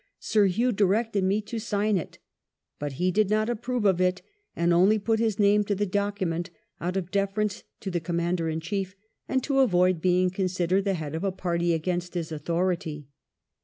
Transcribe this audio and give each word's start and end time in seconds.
Sir 0.17 0.45
Hew 0.47 0.71
directed 0.71 1.23
me 1.23 1.43
to 1.43 1.59
sign 1.59 1.95
it;" 1.95 2.17
but 2.79 2.93
he 2.93 3.11
did 3.11 3.29
not 3.29 3.51
approve 3.51 3.85
of 3.85 4.01
it, 4.01 4.23
and 4.55 4.73
only 4.73 4.97
put 4.97 5.19
his 5.19 5.37
name 5.37 5.63
to 5.65 5.75
the 5.75 5.85
document 5.85 6.49
out 6.79 6.97
of 6.97 7.11
deference 7.11 7.63
to 7.81 7.91
the 7.91 7.99
Commander 7.99 8.49
in 8.49 8.61
Chief, 8.61 8.95
and 9.29 9.43
"to 9.43 9.59
avoid 9.59 10.01
being 10.01 10.31
considered 10.31 10.85
the 10.85 10.95
head 10.95 11.13
of 11.13 11.23
a 11.23 11.31
party 11.31 11.75
against 11.75 12.15
his 12.15 12.31
authority." 12.31 13.09